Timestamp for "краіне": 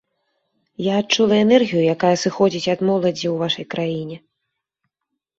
3.75-4.17